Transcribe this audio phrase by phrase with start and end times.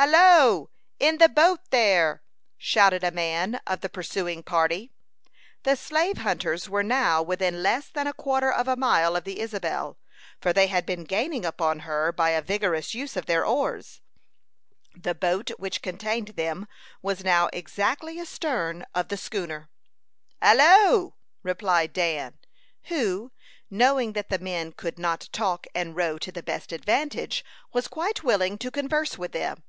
[0.00, 0.70] "Hallo!
[1.00, 2.22] In the boat there!"
[2.56, 4.92] shouted a man of the pursuing party.
[5.64, 9.40] The slave hunters were now within less than a quarter of a mile of the
[9.40, 9.98] Isabel,
[10.40, 14.00] for they had been gaining upon her by a vigorous use of their oars.
[14.94, 16.68] The boat which contained them
[17.02, 19.68] was now exactly astern of the schooner.
[20.40, 22.38] "Hallo!" replied Dan,
[22.84, 23.32] who,
[23.68, 28.22] knowing that the men could not talk and row to the best advantage, was quite
[28.22, 29.64] willing to converse with them.